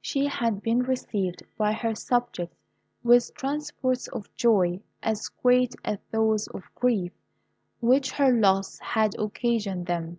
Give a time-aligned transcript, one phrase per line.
[0.00, 2.56] She had been received by her subjects
[3.04, 7.12] with transports of joy as great as those of grief
[7.80, 10.18] which her loss had occasioned them.